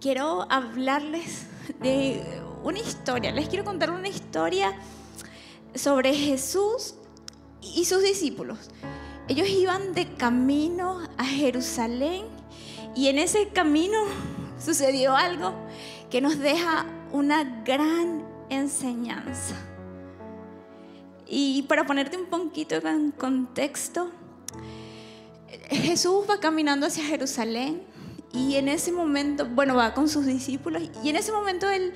[0.00, 1.46] quiero hablarles
[1.80, 2.22] de
[2.62, 3.32] una historia.
[3.32, 4.72] Les quiero contar una historia
[5.74, 6.94] sobre Jesús
[7.60, 8.58] y sus discípulos.
[9.28, 12.26] Ellos iban de camino a Jerusalén
[12.94, 13.98] y en ese camino
[14.58, 15.54] sucedió algo
[16.10, 19.54] que nos deja una gran enseñanza.
[21.26, 24.10] Y para ponerte un poquito en contexto,
[25.68, 27.82] Jesús va caminando hacia Jerusalén
[28.32, 31.92] y en ese momento, bueno, va con sus discípulos y en ese momento él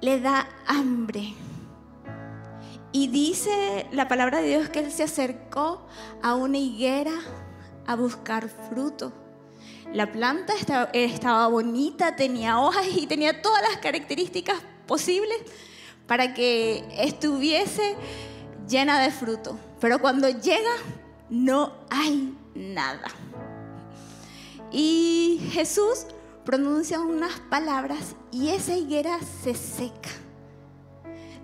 [0.00, 1.34] le da hambre.
[2.92, 5.86] Y dice la palabra de Dios que él se acercó
[6.22, 7.14] a una higuera
[7.86, 9.12] a buscar fruto.
[9.92, 14.56] La planta estaba, estaba, bonita, tenía hojas y tenía todas las características
[14.86, 15.38] posibles
[16.06, 17.96] para que estuviese
[18.68, 19.58] llena de fruto.
[19.80, 20.72] Pero cuando llega,
[21.30, 23.08] no hay nada.
[24.72, 26.06] Y Jesús
[26.44, 30.10] pronuncia unas palabras y esa higuera se seca.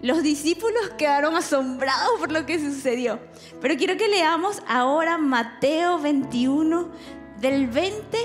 [0.00, 3.18] Los discípulos quedaron asombrados por lo que sucedió.
[3.60, 6.88] Pero quiero que leamos ahora Mateo 21
[7.40, 8.18] del 20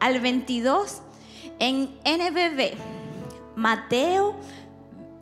[0.00, 1.02] al 22
[1.60, 2.74] en NBB.
[3.54, 4.34] Mateo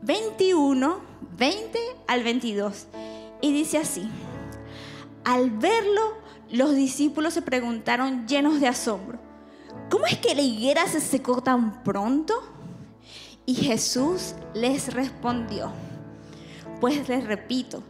[0.02, 1.00] 21,
[1.36, 2.86] 20 al 22.
[3.40, 4.08] Y dice así,
[5.24, 6.16] al verlo,
[6.50, 9.18] los discípulos se preguntaron llenos de asombro,
[9.90, 12.34] ¿cómo es que la higuera se secó tan pronto?
[13.46, 15.72] Y Jesús les respondió,
[16.80, 17.82] pues les repito,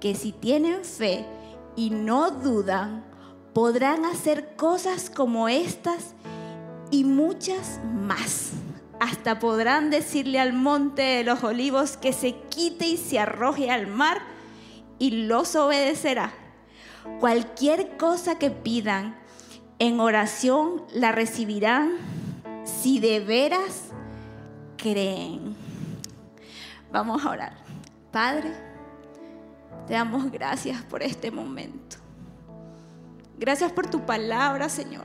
[0.00, 1.24] que si tienen fe
[1.76, 3.04] y no dudan,
[3.52, 6.14] podrán hacer cosas como estas
[6.90, 8.50] y muchas más.
[9.00, 13.86] Hasta podrán decirle al monte de los olivos que se quite y se arroje al
[13.86, 14.20] mar
[14.98, 16.32] y los obedecerá.
[17.20, 19.16] Cualquier cosa que pidan
[19.86, 21.92] en oración la recibirán
[22.64, 23.90] si de veras
[24.78, 25.54] creen.
[26.90, 27.52] Vamos a orar.
[28.10, 28.50] Padre,
[29.86, 31.96] te damos gracias por este momento.
[33.38, 35.04] Gracias por tu palabra, Señor.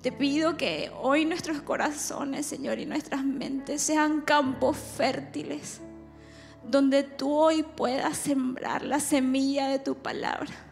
[0.00, 5.82] Te pido que hoy nuestros corazones, Señor, y nuestras mentes sean campos fértiles
[6.66, 10.67] donde tú hoy puedas sembrar la semilla de tu palabra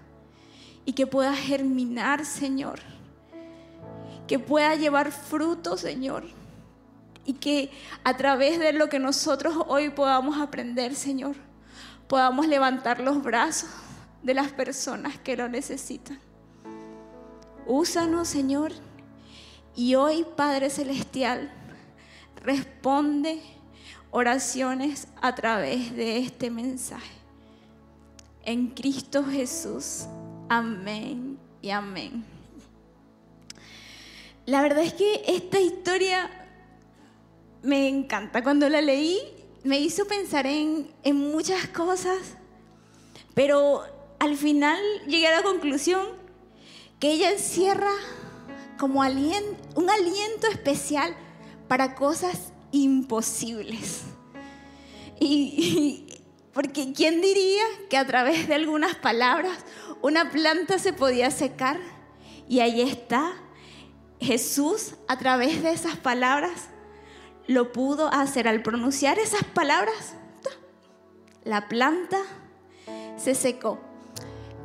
[0.87, 2.79] y que pueda germinar, Señor,
[4.27, 6.25] que pueda llevar fruto, Señor,
[7.25, 7.71] y que
[8.05, 11.35] a través de lo que nosotros hoy podamos aprender, Señor,
[12.07, 13.69] podamos levantar los brazos
[14.23, 16.21] de las personas que lo necesitan.
[17.67, 18.73] Úsanos, Señor,
[19.75, 21.51] y hoy, Padre Celestial,
[22.37, 23.43] responde
[24.13, 27.13] oraciones a través de este mensaje.
[28.45, 30.07] En Cristo Jesús.
[30.49, 32.25] Amén y amén.
[34.45, 36.31] La verdad es que esta historia
[37.63, 38.45] me encanta.
[38.45, 39.19] Cuando la leí
[39.65, 42.37] me hizo pensar en, en muchas cosas,
[43.35, 43.83] pero
[44.21, 46.07] al final llegué a la conclusión
[47.01, 47.91] que ella encierra
[48.79, 51.15] como un aliento especial
[51.67, 54.03] para cosas imposibles.
[55.19, 56.07] Y,
[56.53, 59.65] porque ¿quién diría que a través de algunas palabras
[60.03, 61.79] una planta se podía secar?
[62.49, 63.33] Y ahí está.
[64.21, 66.69] Jesús a través de esas palabras
[67.47, 68.49] lo pudo hacer.
[68.49, 70.15] Al pronunciar esas palabras,
[71.45, 72.19] la planta
[73.17, 73.79] se secó.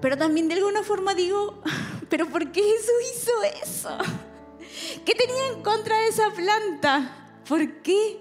[0.01, 1.61] Pero también de alguna forma digo,
[2.09, 3.31] pero ¿por qué Jesús hizo
[3.63, 3.97] eso?
[5.05, 7.41] ¿Qué tenía en contra de esa planta?
[7.47, 8.19] ¿Por qué?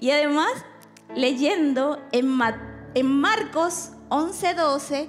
[0.00, 0.50] Y además,
[1.14, 2.28] leyendo en,
[3.06, 5.08] Marcos 11:12,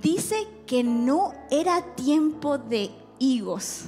[0.00, 3.84] dice que no era tiempo de higos.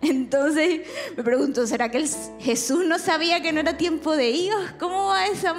[0.00, 0.82] Entonces
[1.16, 2.06] me pregunto, ¿será que
[2.38, 4.72] Jesús no sabía que no era tiempo de higos?
[4.78, 5.54] ¿Cómo va esa,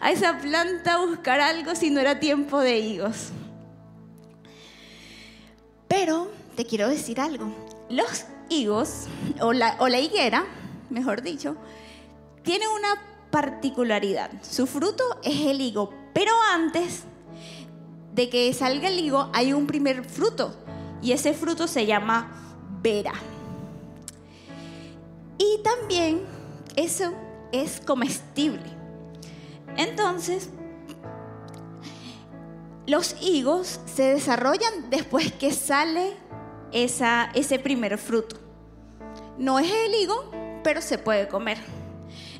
[0.00, 3.30] a esa planta a buscar algo si no era tiempo de higos?
[5.88, 7.52] Pero te quiero decir algo.
[7.90, 9.06] Los higos,
[9.40, 10.46] o la, o la higuera,
[10.88, 11.56] mejor dicho,
[12.42, 14.30] tiene una particularidad.
[14.42, 17.04] Su fruto es el higo, pero antes
[18.14, 20.54] de que salga el higo hay un primer fruto
[21.02, 22.32] y ese fruto se llama
[22.80, 23.12] vera.
[25.36, 26.22] Y también
[26.76, 27.12] eso
[27.52, 28.62] es comestible.
[29.76, 30.48] Entonces,
[32.86, 36.16] los higos se desarrollan después que sale
[36.72, 38.36] esa, ese primer fruto.
[39.38, 40.30] No es el higo,
[40.62, 41.58] pero se puede comer.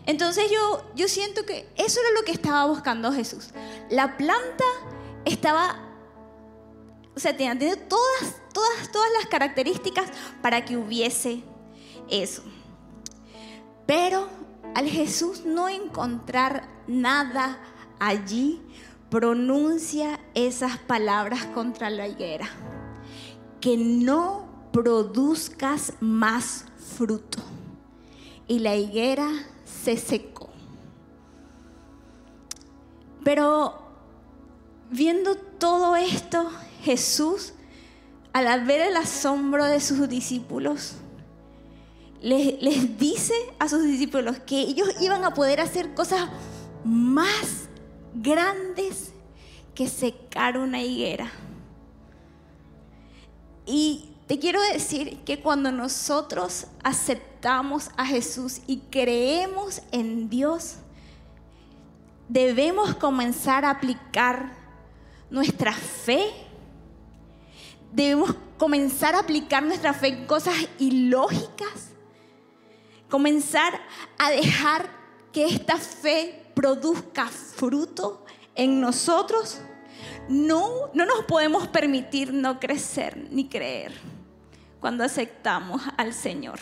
[0.07, 3.51] Entonces yo, yo siento que eso era lo que estaba buscando Jesús.
[3.91, 4.65] La planta
[5.25, 5.77] estaba,
[7.15, 10.11] o sea, tenía, todas, todas, todas las características
[10.43, 11.43] para que hubiese
[12.09, 12.43] eso.
[13.87, 14.29] Pero
[14.75, 17.59] al Jesús no encontrar nada
[17.99, 18.63] allí,
[19.11, 22.49] pronuncia esas palabras contra la higuera.
[23.61, 26.65] Que no produzcas más
[26.97, 27.39] fruto.
[28.47, 29.29] Y la higuera
[29.65, 30.51] se secó.
[33.23, 33.84] Pero
[34.91, 36.51] viendo todo esto,
[36.83, 37.53] Jesús,
[38.33, 40.95] al ver el asombro de sus discípulos,
[42.21, 46.29] les, les, dice a sus discípulos que ellos iban a poder hacer cosas
[46.85, 47.69] más
[48.15, 49.13] grandes
[49.75, 51.31] que secar una higuera.
[53.67, 60.77] Y te quiero decir que cuando nosotros aceptamos a Jesús y creemos en Dios,
[62.29, 64.64] debemos comenzar a aplicar
[65.31, 66.33] nuestra fe.
[67.93, 71.91] Debemos comenzar a aplicar nuestra fe en cosas ilógicas.
[73.09, 73.81] Comenzar
[74.19, 74.89] a dejar
[75.33, 78.25] que esta fe produzca fruto
[78.55, 79.61] en nosotros.
[80.29, 83.93] No, no nos podemos permitir no crecer ni creer
[84.81, 86.59] cuando aceptamos al Señor.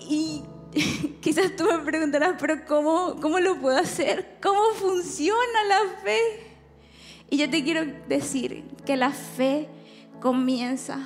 [0.00, 0.42] Y
[1.20, 4.38] quizás tú me preguntarás, pero ¿cómo, ¿cómo lo puedo hacer?
[4.42, 6.53] ¿Cómo funciona la fe?
[7.34, 9.66] Y yo te quiero decir que la fe
[10.20, 11.00] comienza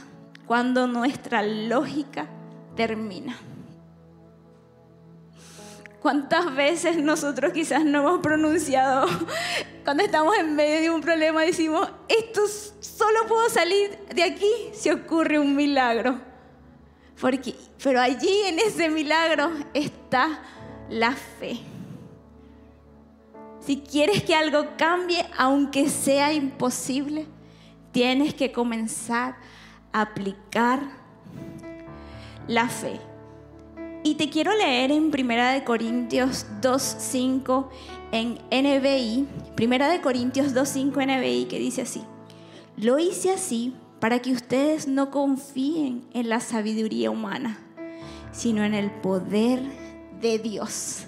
[0.46, 2.26] cuando nuestra lógica
[2.76, 3.34] termina.
[6.02, 9.06] ¿Cuántas veces nosotros quizás no hemos pronunciado
[9.84, 12.42] cuando estamos en medio de un problema decimos, esto
[12.80, 16.20] solo puedo salir de aquí si ocurre un milagro?
[17.18, 20.42] Porque, pero allí en ese milagro está
[20.90, 21.58] la fe.
[23.60, 27.26] Si quieres que algo cambie, aunque sea imposible,
[27.92, 29.36] tienes que comenzar
[29.92, 30.80] a aplicar
[32.46, 33.00] la fe.
[34.04, 37.68] Y te quiero leer en Primera de Corintios 2:5
[38.12, 42.02] en NBI, Primera de Corintios 2:5 NBI que dice así:
[42.76, 47.58] Lo hice así para que ustedes no confíen en la sabiduría humana,
[48.32, 49.60] sino en el poder
[50.20, 51.07] de Dios.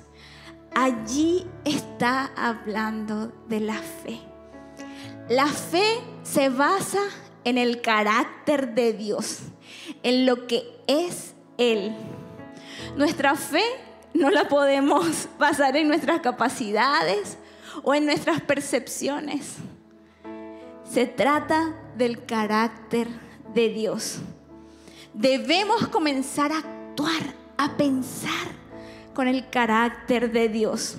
[0.75, 4.21] Allí está hablando de la fe.
[5.29, 7.01] La fe se basa
[7.45, 9.41] en el carácter de Dios,
[10.03, 11.95] en lo que es Él.
[12.97, 13.63] Nuestra fe
[14.15, 17.37] no la podemos basar en nuestras capacidades
[17.83, 19.57] o en nuestras percepciones.
[20.85, 23.09] Se trata del carácter
[23.55, 24.19] de Dios.
[25.15, 28.60] Debemos comenzar a actuar, a pensar
[29.21, 30.97] con el carácter de Dios.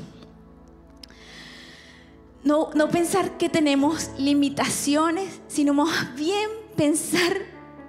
[2.43, 7.33] No, no pensar que tenemos limitaciones, sino más bien pensar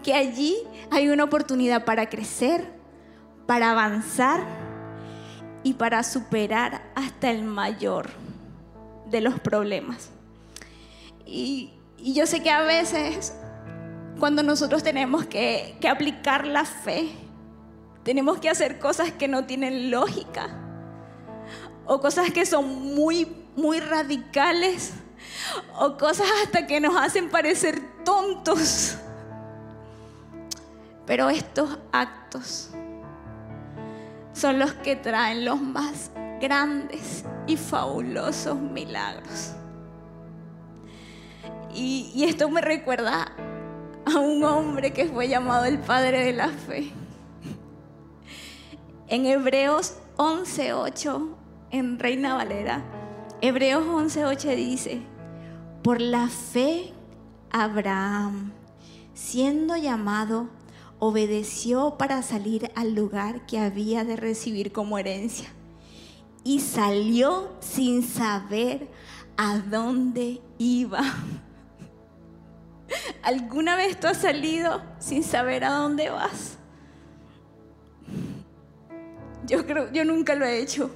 [0.02, 0.56] que allí
[0.90, 2.73] hay una oportunidad para crecer,
[3.46, 4.43] para avanzar
[5.62, 8.08] y para superar hasta el mayor
[9.11, 10.08] de los problemas.
[11.26, 11.73] Y
[12.05, 13.32] y yo sé que a veces
[14.19, 17.11] cuando nosotros tenemos que, aplicar la fe,
[18.05, 20.49] tenemos que hacer cosas que no tienen lógica
[21.87, 23.27] o cosas que son muy,
[23.57, 24.93] muy radicales
[25.79, 28.97] o cosas hasta que nos hacen parecer tontos.
[31.07, 32.71] Pero estos actos
[34.33, 36.11] son los que traen los más
[36.41, 39.53] grandes y fabulosos milagros.
[41.75, 43.32] Y, esto me recuerda
[44.05, 46.93] a un hombre que fue llamado el padre de la fe.
[49.13, 51.37] En Hebreos 11:8,
[51.71, 52.83] en Reina Valera,
[53.43, 55.03] Hebreos 11:8 dice,
[55.83, 56.95] por la fe
[57.51, 58.53] Abraham,
[59.13, 60.49] siendo llamado,
[60.99, 65.51] obedeció para salir al lugar que había de recibir como herencia.
[66.43, 68.89] Y salió sin saber
[69.37, 71.03] a dónde iba.
[73.23, 76.57] ¿Alguna vez tú has salido sin saber a dónde vas?
[79.46, 80.91] Yo creo, yo nunca lo he hecho,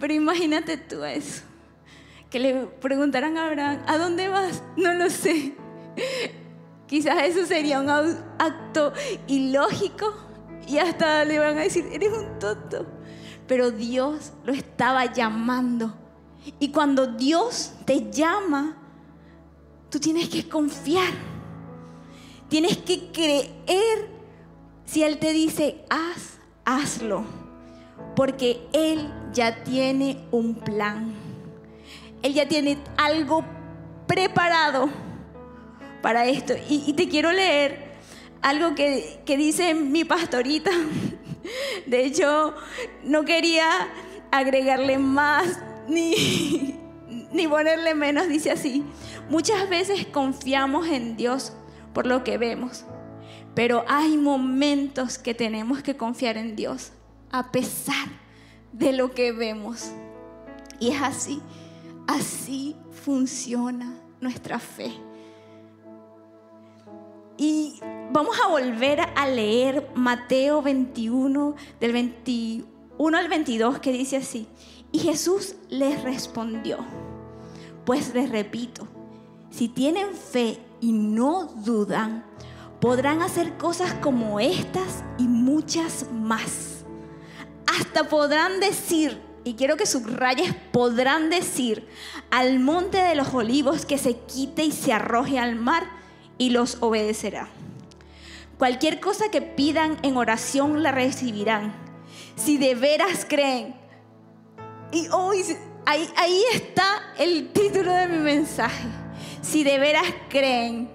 [0.00, 1.42] pero imagínate tú eso.
[2.30, 4.62] Que le preguntaran a Abraham, ¿a dónde vas?
[4.76, 5.54] No lo sé.
[6.86, 8.92] Quizás eso sería un acto
[9.26, 10.12] ilógico
[10.66, 12.86] y hasta le van a decir, eres un tonto.
[13.46, 15.94] Pero Dios lo estaba llamando.
[16.58, 18.76] Y cuando Dios te llama,
[19.90, 21.12] tú tienes que confiar
[22.48, 24.08] Tienes que creer
[24.84, 27.24] si Él te dice, haz, hazlo.
[28.16, 31.12] Porque Él ya tiene un plan.
[32.22, 33.44] Él ya tiene algo
[34.06, 34.88] preparado
[36.02, 36.54] para esto.
[36.68, 37.94] Y, te quiero leer
[38.42, 40.70] algo que, que dice mi pastorita
[41.86, 42.54] De hecho,
[43.02, 43.68] no quería
[44.30, 45.58] agregarle más
[45.88, 46.78] ni,
[47.32, 48.84] ni ponerle menos, dice así.
[49.28, 51.52] Muchas veces confiamos en Dios
[51.92, 52.84] por lo que vemos,
[53.54, 56.92] pero hay momentos que tenemos que confiar en Dios
[57.34, 58.06] a pesar
[58.72, 59.90] de lo que vemos.
[60.78, 61.42] Y es así,
[62.06, 64.92] así funciona nuestra fe.
[67.36, 67.80] Y
[68.12, 74.46] vamos a volver a leer Mateo 21, del 21 al 22, que dice así.
[74.92, 76.78] Y Jesús les respondió,
[77.84, 78.86] pues les repito,
[79.50, 82.24] si tienen fe y no dudan,
[82.80, 86.73] podrán hacer cosas como estas y muchas más.
[87.66, 91.86] Hasta podrán decir, y quiero que subrayes, podrán decir
[92.30, 95.84] al monte de los olivos que se quite y se arroje al mar
[96.38, 97.48] y los obedecerá.
[98.58, 101.74] Cualquier cosa que pidan en oración la recibirán.
[102.36, 103.74] Si de veras creen.
[104.92, 105.42] Y hoy
[105.86, 108.88] ahí, ahí está el título de mi mensaje.
[109.42, 110.88] Si de veras creen.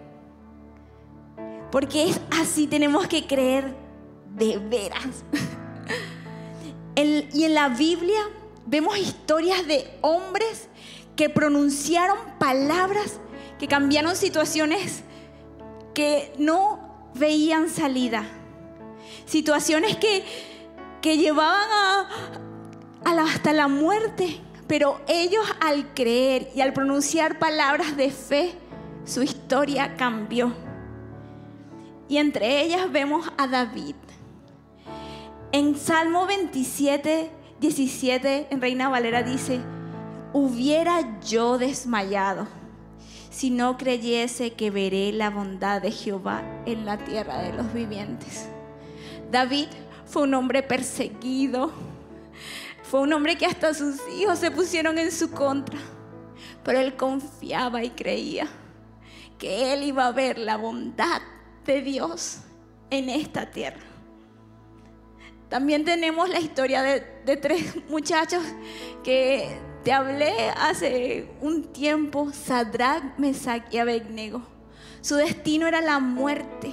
[1.72, 3.76] Porque es así, tenemos que creer
[4.36, 5.24] de veras.
[7.34, 8.20] y en la Biblia
[8.66, 10.68] vemos historias de hombres
[11.16, 13.20] que pronunciaron palabras
[13.60, 15.04] que cambiaron situaciones
[15.94, 18.24] que no veían salida.
[19.26, 20.24] Situaciones que,
[21.02, 21.70] que llevaban
[23.04, 24.40] a, hasta la muerte.
[24.66, 28.54] Pero ellos al creer y al pronunciar palabras de fe,
[29.04, 30.54] su historia cambió.
[32.08, 33.96] Y entre ellas vemos a David.
[35.52, 39.60] En Salmo 27, 17, en Reina Valera dice,
[40.32, 42.48] hubiera yo desmayado
[43.32, 48.48] si no creyese que veré la bondad de Jehová en la tierra de los vivientes.
[49.32, 49.70] David
[50.06, 51.72] fue un hombre perseguido,
[52.84, 55.80] fue un hombre que hasta sus hijos se pusieron en su contra,
[56.64, 58.48] pero él confiaba y creía
[59.40, 61.22] que él iba a ver la bondad
[61.66, 62.42] de Dios
[62.92, 63.89] en esta tierra.
[65.50, 68.44] También tenemos la historia de, tres muchachos
[69.04, 69.50] que
[69.84, 74.44] te hablé hace un tiempo, Sadrach, Mesach y Abednego.
[75.02, 76.72] Su destino era la muerte.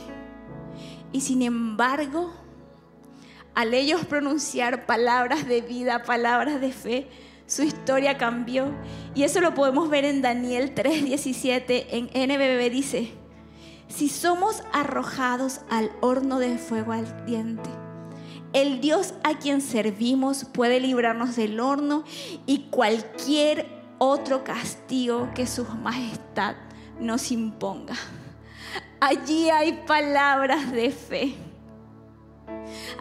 [1.11, 2.35] Y sin embargo,
[3.55, 7.09] al ellos pronunciar palabras de vida, palabras de fe,
[7.47, 8.75] su historia cambió.
[9.15, 11.87] Y eso lo podemos ver en Daniel 3:17.
[11.91, 13.13] En NBB dice,
[13.89, 17.71] si somos arrojados al horno de fuego ardiente,
[18.57, 22.05] el Dios a quien servimos puede librarnos del horno
[22.47, 23.67] y cualquier
[23.99, 26.57] otro castigo que su majestad
[26.99, 27.95] nos imponga.
[28.99, 31.35] Allí hay palabras de fe.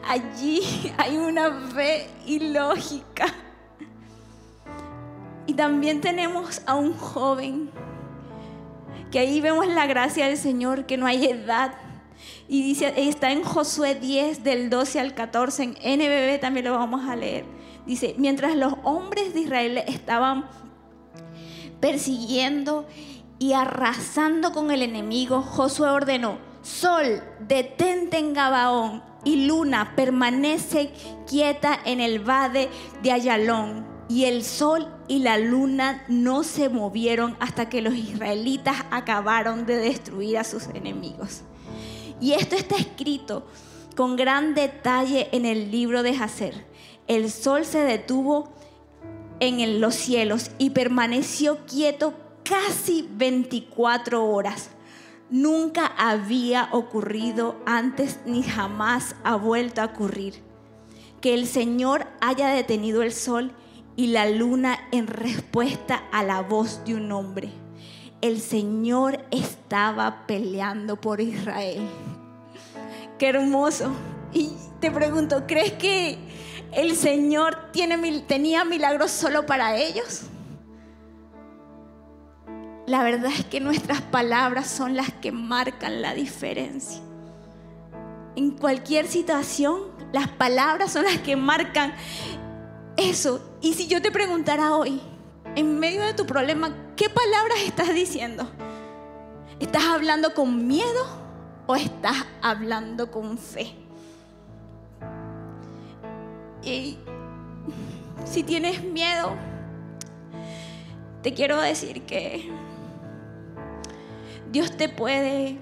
[0.05, 0.59] Allí
[0.97, 3.27] hay una fe ilógica.
[5.47, 7.69] Y también tenemos a un joven,
[9.09, 11.75] que ahí vemos la gracia del Señor, que no hay edad
[12.47, 17.07] y dice, está en Josué 10 del 12 al 14, en NBB también lo vamos
[17.09, 17.45] a leer.
[17.85, 20.45] Dice, mientras los hombres de Israel estaban
[21.79, 22.85] persiguiendo
[23.37, 30.91] y arrasando con el enemigo, Josué ordenó, Sol, detente en Gabaón y luna, permanece
[31.27, 32.69] quieta en el vade
[33.03, 33.85] de Ayalón.
[34.07, 39.77] Y el sol y la luna no se movieron hasta que los israelitas acabaron de
[39.77, 41.43] destruir a sus enemigos.
[42.19, 43.45] Y esto está escrito
[43.95, 46.65] con gran detalle en el libro de Jacer.
[47.07, 48.49] El sol se detuvo
[49.39, 54.69] en los cielos y permaneció quieto casi 24 horas.
[55.29, 60.41] Nunca había ocurrido antes ni jamás ha vuelto a ocurrir.
[61.21, 63.51] Que el Señor haya detenido el sol
[63.95, 67.64] y la luna en respuesta a la voz de un hombre
[68.27, 71.87] el Señor estaba peleando por Israel.
[73.19, 73.91] Qué hermoso.
[74.33, 76.17] Y te pregunto, ¿crees que
[76.71, 77.71] el Señor
[78.27, 80.23] tenía milagros solo para ellos?
[82.87, 87.01] La verdad es que nuestras palabras son las que marcan la diferencia.
[88.35, 91.93] En cualquier situación, las palabras son las que marcan
[92.97, 93.57] eso.
[93.61, 94.99] Y si yo te preguntara hoy,
[95.55, 98.47] en medio de tu problema, ¿qué palabras estás diciendo?
[99.59, 101.05] ¿Estás hablando con miedo
[101.67, 103.75] o estás hablando con fe?
[106.63, 106.97] Y
[108.25, 109.33] si tienes miedo,
[111.21, 112.49] te quiero decir que
[114.51, 115.57] Dios te puede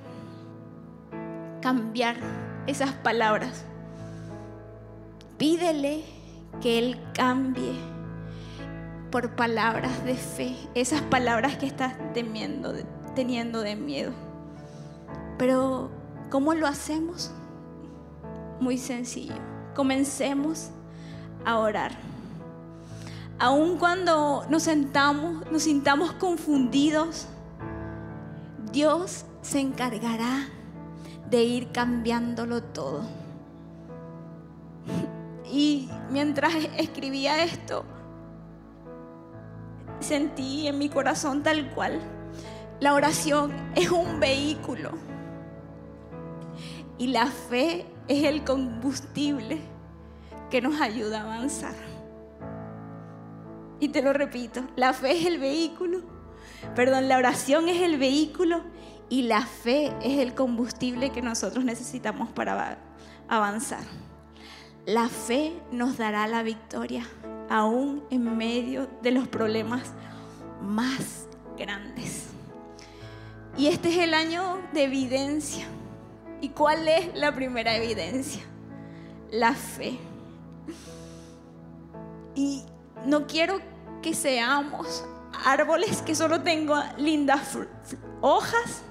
[1.61, 2.17] cambiar
[2.67, 3.65] esas palabras
[5.43, 6.03] Pídele
[6.61, 7.73] que Él cambie
[9.13, 14.11] por palabras de fe, esas palabras que estás teniendo de miedo.
[15.37, 15.91] Pero,
[16.31, 17.29] ¿cómo lo hacemos?
[18.59, 19.35] Muy sencillo.
[19.75, 20.71] Comencemos
[21.45, 21.91] a orar.
[23.37, 27.27] Aun cuando nos sentamos, nos sintamos confundidos,
[28.71, 30.47] Dios se encargará
[31.29, 33.03] de ir cambiándolo todo.
[35.51, 37.85] Y mientras escribía esto,
[40.03, 41.99] sentí en mi corazón tal cual.
[42.79, 44.91] La oración es un vehículo
[46.97, 49.59] y la fe es el combustible
[50.49, 51.75] que nos ayuda a avanzar.
[53.79, 56.01] Y te lo repito, la fe es el vehículo,
[56.75, 58.61] perdón, la oración es el vehículo
[59.09, 62.77] y la fe es el combustible que nosotros necesitamos para
[63.27, 63.83] avanzar.
[64.85, 67.05] La fe nos dará la victoria
[67.53, 69.93] aún en medio de los problemas
[70.59, 72.29] más grandes.
[73.55, 75.63] Y este es el año de evidencia.
[76.41, 78.41] ¿Y cuál es la primera evidencia?
[79.29, 79.99] La fe.
[82.33, 82.63] Y
[83.05, 83.59] no quiero
[84.01, 85.05] que seamos
[85.45, 87.55] árboles que solo tengan lindas
[88.21, 88.81] hojas,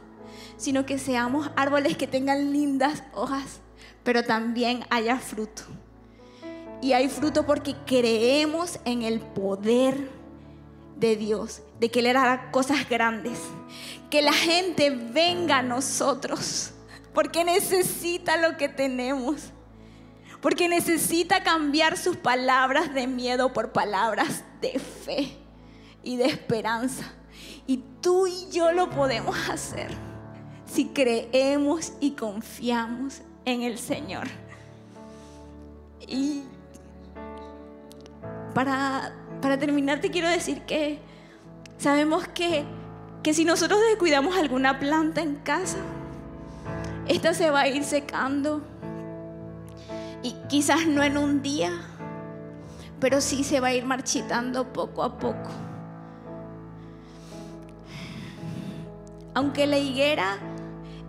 [0.57, 3.61] sino que seamos árboles que tengan lindas hojas,
[4.05, 5.65] pero también haya fruto.
[6.83, 10.11] Y hay fruto porque creemos en el poder
[10.97, 13.39] de Dios, de que Él hará cosas grandes.
[14.11, 16.73] Que la gente venga a nosotros,
[17.15, 19.53] porque necesita lo que tenemos.
[20.41, 25.37] Porque necesita cambiar sus palabras de miedo por palabras de fe
[26.03, 27.13] y de esperanza.
[27.65, 29.93] Y tú y yo lo podemos hacer
[30.67, 34.27] si creemos y confiamos en el Señor.
[36.09, 36.43] Y
[38.55, 39.13] para,
[39.59, 41.01] terminar te quiero decir que
[41.79, 42.65] sabemos que,
[43.23, 45.79] que si nosotros descuidamos alguna planta en casa,
[47.09, 48.63] esta se va a ir secando.
[50.23, 51.73] Y quizás no en un día,
[53.01, 55.51] pero sí se va a ir marchitando poco a poco.
[59.35, 60.39] Aunque la higuera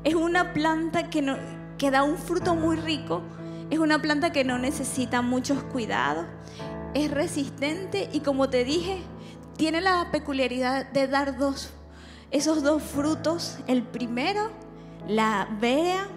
[0.03, 1.37] es una planta que, no,
[1.77, 3.21] que da un fruto muy rico,
[3.69, 6.25] es una planta que no necesita muchos cuidados
[6.93, 9.01] es resistente y como te dije,
[9.57, 11.69] tiene la peculiaridad de dar dos,
[12.31, 13.57] esos dos frutos.
[13.67, 14.51] El primero,
[15.07, 16.07] la brea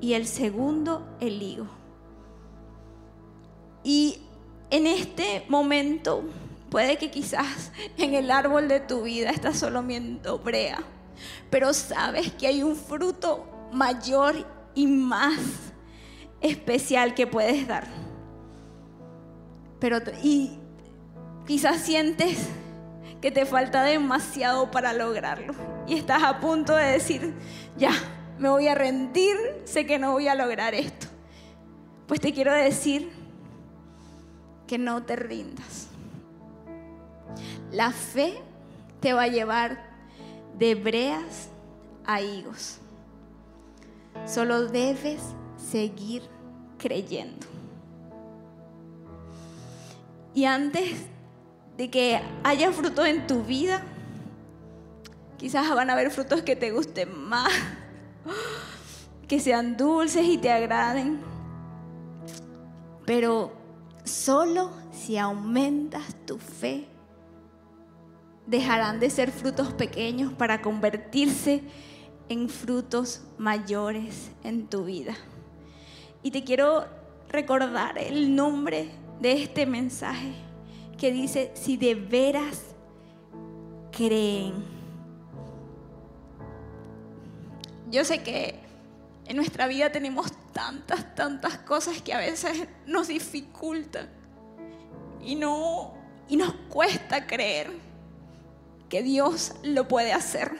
[0.00, 1.66] y el segundo, el higo.
[3.82, 4.20] Y
[4.70, 6.24] en este momento,
[6.70, 10.82] puede que quizás en el árbol de tu vida estás solo viendo brea,
[11.50, 15.38] pero sabes que hay un fruto mayor y más
[16.40, 18.05] especial que puedes dar
[19.78, 20.58] pero y
[21.46, 22.48] quizás sientes
[23.20, 25.54] que te falta demasiado para lograrlo
[25.86, 27.34] y estás a punto de decir,
[27.76, 27.92] ya,
[28.38, 31.06] me voy a rendir, sé que no voy a lograr esto.
[32.06, 33.10] Pues te quiero decir
[34.66, 35.88] que no te rindas.
[37.72, 38.34] La fe
[39.00, 39.78] te va a llevar
[40.58, 41.48] de breas
[42.04, 42.78] a higos.
[44.24, 45.20] Solo debes
[45.56, 46.22] seguir
[46.78, 47.46] creyendo.
[50.36, 50.90] Y antes
[51.78, 53.82] de que haya fruto en tu vida,
[55.38, 57.50] quizás van a haber frutos que te gusten más,
[59.28, 61.20] que sean dulces y te agraden.
[63.06, 63.50] Pero
[64.04, 66.86] solo si aumentas tu fe,
[68.46, 71.62] dejarán de ser frutos pequeños para convertirse
[72.28, 75.14] en frutos mayores en tu vida.
[76.22, 76.84] Y te quiero
[77.30, 80.32] recordar el nombre de este mensaje
[80.98, 82.62] que dice, si de veras
[83.92, 84.64] creen.
[87.90, 88.58] Yo sé que
[89.26, 94.08] en nuestra vida tenemos tantas, tantas cosas que a veces nos dificultan
[95.22, 95.94] y, no,
[96.28, 97.70] y nos cuesta creer
[98.88, 100.52] que Dios lo puede hacer.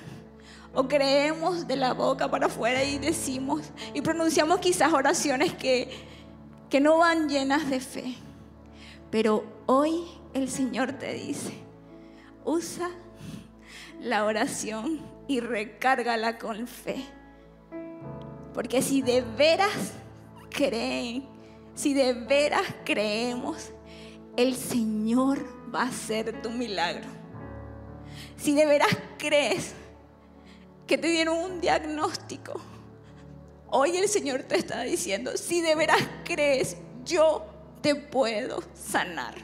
[0.75, 3.63] O creemos de la boca para afuera y decimos
[3.95, 5.91] y pronunciamos quizás oraciones que,
[6.69, 8.15] que no van llenas de fe.
[9.11, 11.53] Pero hoy el Señor te dice,
[12.45, 12.91] usa
[14.01, 17.05] la oración y recárgala con fe.
[18.53, 19.93] Porque si de veras
[20.51, 21.25] creen,
[21.75, 23.71] si de veras creemos,
[24.37, 27.09] el Señor va a hacer tu milagro.
[28.37, 29.75] Si de veras crees
[30.87, 32.61] que te dieron un diagnóstico,
[33.69, 37.45] hoy el Señor te está diciendo, si de veras crees, yo
[37.87, 39.37] te puedo sanar.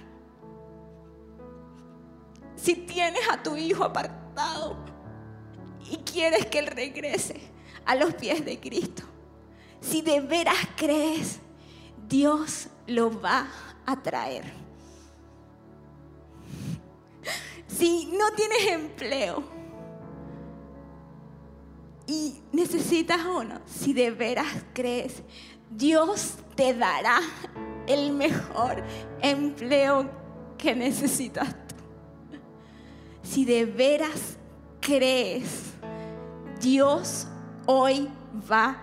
[2.57, 4.77] Si tienes a tu hijo apartado
[5.89, 7.41] y quieres que él regrese
[7.85, 9.05] a los pies de Cristo,
[9.81, 11.39] si de veras crees,
[12.09, 13.47] Dios lo va
[13.87, 14.53] a traer.
[17.69, 19.45] Si no tienes empleo
[22.09, 25.23] y necesitas uno, si de veras crees,
[25.71, 27.21] Dios te dará
[27.87, 28.83] el mejor
[29.21, 30.11] empleo
[30.59, 31.75] que necesitas tú.
[33.23, 34.37] Si de veras
[34.81, 35.73] crees,
[36.61, 37.27] Dios
[37.67, 38.09] hoy
[38.51, 38.77] va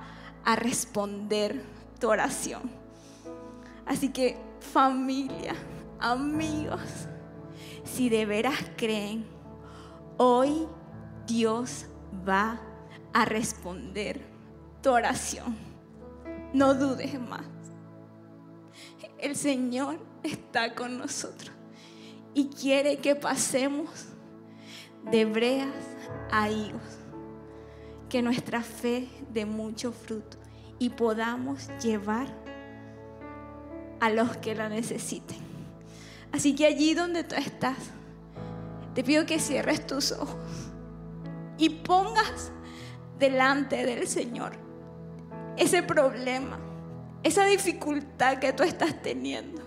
[0.43, 1.63] a responder
[1.99, 2.61] tu oración.
[3.85, 5.55] Así que familia,
[5.99, 7.07] amigos,
[7.83, 9.25] si de veras creen,
[10.17, 10.67] hoy
[11.25, 11.85] Dios
[12.27, 12.59] va
[13.13, 14.21] a responder
[14.81, 15.57] tu oración.
[16.53, 17.58] No dudes más.
[19.19, 21.51] El Señor está con nosotros
[22.33, 24.07] y quiere que pasemos
[25.11, 25.67] de breas
[26.31, 26.81] a higos,
[28.07, 30.37] que nuestra fe dé mucho fruto
[30.77, 32.27] y podamos llevar
[33.99, 35.37] a los que la necesiten.
[36.31, 37.77] Así que allí donde tú estás,
[38.95, 40.71] te pido que cierres tus ojos
[41.57, 42.51] y pongas
[43.17, 44.53] delante del Señor
[45.57, 46.57] ese problema,
[47.23, 49.61] esa dificultad que tú estás teniendo.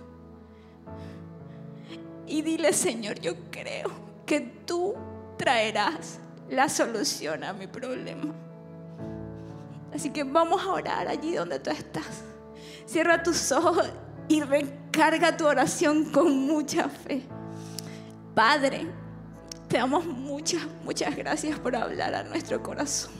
[2.25, 3.91] Y dile, Señor, yo creo
[4.25, 4.95] que tú
[5.37, 8.33] traerás la solución a mi problema.
[9.93, 12.23] Así que vamos a orar allí donde tú estás.
[12.85, 13.89] Cierra tus ojos
[14.27, 17.23] y recarga tu oración con mucha fe.
[18.33, 18.87] Padre,
[19.67, 23.11] te damos muchas, muchas gracias por hablar a nuestro corazón.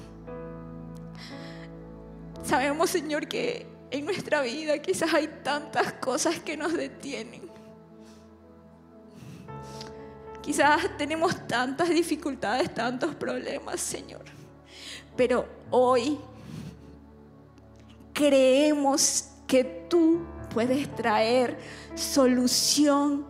[2.44, 7.44] Sabemos, Señor, que en nuestra vida quizás hay tantas cosas que nos detienen.
[10.42, 14.24] Quizás tenemos tantas dificultades, tantos problemas, Señor.
[15.16, 16.18] Pero hoy
[18.14, 21.56] creemos que tú puedes traer
[21.94, 23.28] solución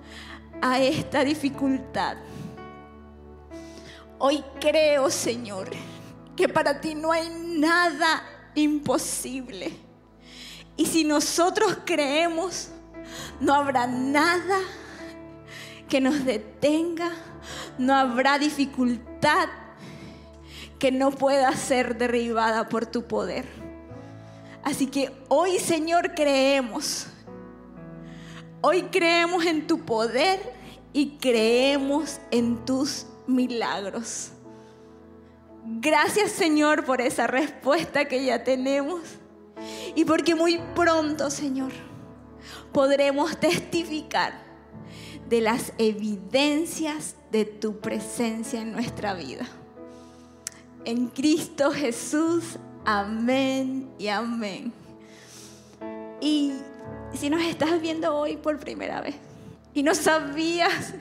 [0.62, 2.16] a esta dificultad.
[4.18, 5.70] Hoy creo, Señor,
[6.38, 8.24] que para ti no hay nada
[8.56, 9.93] imposible.
[10.76, 12.70] Y si nosotros creemos,
[13.40, 14.60] no habrá nada
[15.88, 17.12] que nos detenga,
[17.78, 19.50] no habrá dificultad
[20.80, 23.46] que no pueda ser derribada por tu poder.
[24.64, 27.08] Así que hoy, Señor, creemos.
[28.62, 30.40] Hoy creemos en tu poder
[30.94, 34.32] y creemos en tus milagros.
[35.66, 39.02] Gracias, Señor, por esa respuesta que ya tenemos.
[39.96, 41.72] Y porque muy pronto, Señor,
[42.72, 44.34] podremos testificar
[45.30, 49.48] de las evidencias de tu presencia en nuestra vida.
[50.86, 54.74] En Cristo Jesús, amén y amén.
[56.20, 56.54] Y
[57.14, 59.16] si nos estás viendo hoy por primera vez
[59.74, 60.94] y no sabías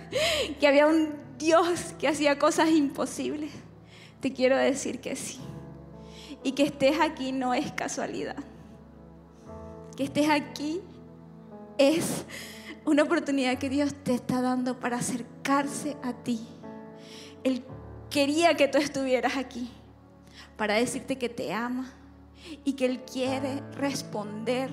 [0.60, 3.50] que había un Dios que hacía cosas imposibles,
[4.20, 5.40] te quiero decir que sí.
[6.42, 8.36] Y que estés aquí no es casualidad.
[9.96, 10.80] Que estés aquí
[11.78, 12.24] es
[12.84, 16.46] una oportunidad que Dios te está dando para acercarse a ti.
[17.44, 17.64] Él
[18.10, 19.70] quería que tú estuvieras aquí
[20.56, 21.92] para decirte que te ama
[22.64, 24.70] y que Él quiere responder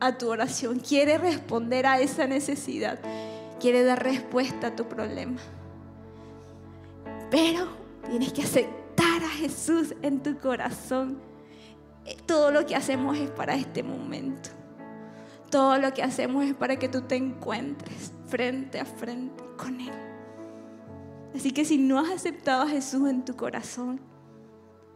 [0.00, 2.98] a tu oración, quiere responder a esa necesidad,
[3.60, 5.38] quiere dar respuesta a tu problema.
[7.30, 7.68] Pero
[8.10, 8.42] tienes que
[9.22, 11.18] a Jesús en tu corazón.
[12.26, 14.50] Todo lo que hacemos es para este momento.
[15.50, 19.92] Todo lo que hacemos es para que tú te encuentres frente a frente con Él.
[21.34, 24.00] Así que si no has aceptado a Jesús en tu corazón,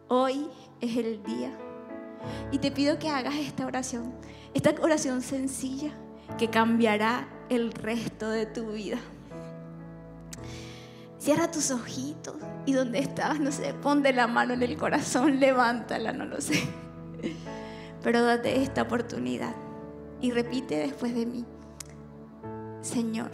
[0.08, 0.48] hoy
[0.80, 1.56] es el día.
[2.50, 4.14] Y te pido que hagas esta oración,
[4.54, 5.92] esta oración sencilla
[6.36, 8.98] que cambiará el resto de tu vida.
[11.18, 16.12] Cierra tus ojitos y donde estás, no sé, ponte la mano en el corazón, levántala,
[16.12, 16.62] no lo sé.
[18.02, 19.54] Pero date esta oportunidad
[20.20, 21.44] y repite después de mí,
[22.80, 23.32] Señor,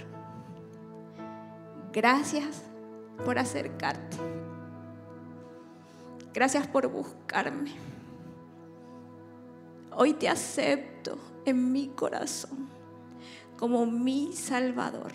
[1.92, 2.62] gracias
[3.25, 4.16] por acercarte.
[6.33, 7.73] Gracias por buscarme.
[9.92, 12.68] Hoy te acepto en mi corazón
[13.57, 15.12] como mi Salvador.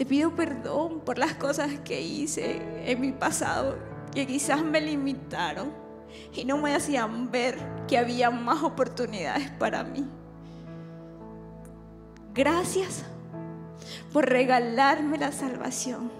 [0.00, 3.76] Te pido perdón por las cosas que hice en mi pasado
[4.14, 5.74] que quizás me limitaron
[6.32, 10.08] y no me hacían ver que había más oportunidades para mí.
[12.32, 13.04] Gracias
[14.10, 16.10] por regalarme la salvación.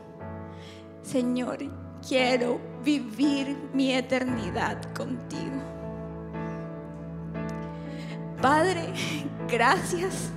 [1.00, 1.60] Señor,
[2.06, 5.56] quiero vivir mi eternidad contigo.
[8.42, 8.92] Padre,
[9.48, 10.30] gracias.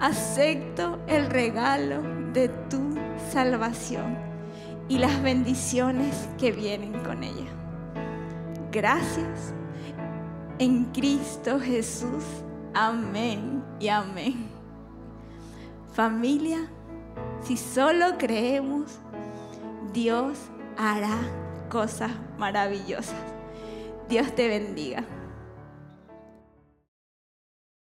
[0.00, 2.00] Acepto el regalo
[2.32, 2.94] de tu
[3.30, 4.16] salvación
[4.88, 7.50] y las bendiciones que vienen con ella.
[8.72, 9.52] Gracias.
[10.58, 12.24] En Cristo Jesús.
[12.72, 14.48] Amén y amén.
[15.92, 16.70] Familia,
[17.42, 19.00] si solo creemos,
[19.92, 20.38] Dios
[20.78, 21.18] hará
[21.68, 23.20] cosas maravillosas.
[24.08, 25.04] Dios te bendiga.